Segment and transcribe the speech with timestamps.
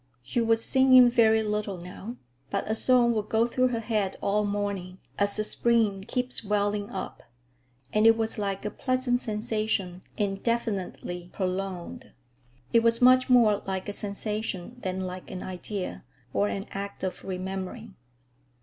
[0.23, 2.15] She was singing very little now,
[2.49, 6.89] but a song would go through her head all morning, as a spring keeps welling
[6.89, 7.21] up,
[7.93, 12.13] and it was like a pleasant sensation indefinitely prolonged.
[12.73, 17.23] It was much more like a sensation than like an idea, or an act of
[17.23, 17.93] remembering.